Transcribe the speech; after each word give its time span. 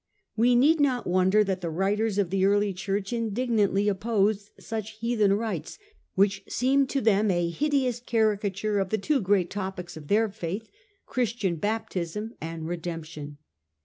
We 0.35 0.55
need 0.55 0.79
not 0.79 1.05
wonder 1.05 1.43
that 1.43 1.61
the 1.61 1.69
writers 1.69 2.17
of 2.17 2.31
the 2.31 2.43
early 2.43 2.73
church 2.73 3.13
indignantly 3.13 3.87
opposed 3.87 4.49
such 4.59 4.97
heathen 4.97 5.31
rites, 5.33 5.77
which 6.15 6.43
seemed 6.49 6.89
to 6.89 7.01
them 7.01 7.29
a 7.29 7.51
hideous 7.51 7.99
caricature 7.99 8.79
of 8.79 8.89
the 8.89 8.97
two 8.97 9.21
great 9.21 9.51
topics 9.51 9.95
of 9.95 10.07
their 10.07 10.27
faith, 10.27 10.71
Christian 11.05 11.57
Baptism 11.57 12.33
and 12.41 12.67
Redemption. 12.67 13.37